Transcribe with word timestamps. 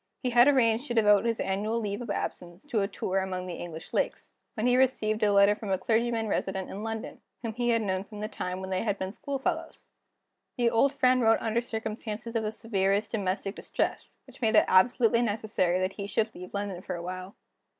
He 0.23 0.31
had 0.31 0.47
arranged 0.47 0.87
to 0.87 0.95
devote 0.95 1.25
his 1.25 1.39
annual 1.39 1.79
leave 1.79 2.01
of 2.01 2.09
absence 2.09 2.65
to 2.65 2.81
a 2.81 2.87
tour 2.87 3.19
among 3.19 3.45
the 3.45 3.53
English 3.53 3.93
Lakes, 3.93 4.33
when 4.55 4.65
he 4.65 4.75
received 4.75 5.21
a 5.21 5.31
letter 5.31 5.55
from 5.55 5.69
a 5.69 5.77
clergyman 5.77 6.27
resident 6.27 6.71
in 6.71 6.83
London, 6.83 7.21
whom 7.43 7.53
he 7.53 7.69
had 7.69 7.83
known 7.83 8.03
from 8.03 8.19
the 8.19 8.27
time 8.27 8.61
when 8.61 8.71
they 8.71 8.81
had 8.81 8.97
been 8.97 9.13
school 9.13 9.37
fellows. 9.37 9.89
This 10.57 10.71
old 10.71 10.93
friend 10.93 11.21
wrote 11.21 11.37
under 11.39 11.61
circumstances 11.61 12.35
of 12.35 12.41
the 12.41 12.51
severest 12.51 13.11
domestic 13.11 13.53
distress, 13.55 14.17
which 14.25 14.41
made 14.41 14.55
it 14.55 14.65
absolutely 14.67 15.21
necessary 15.21 15.79
that 15.79 15.93
he 15.93 16.07
should 16.07 16.33
leave 16.33 16.51
London 16.51 16.81
for 16.81 16.95
a 16.95 17.03
while. 17.03 17.35